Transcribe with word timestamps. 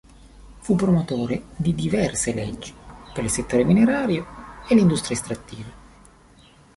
Fu 0.61 0.73
promotore 0.75 1.43
di 1.55 1.75
diverse 1.75 2.33
leggi 2.33 2.73
per 3.13 3.23
il 3.23 3.29
settore 3.29 3.63
minerario 3.63 4.25
e 4.67 4.73
l'industria 4.73 5.15
estrattiva. 5.15 5.69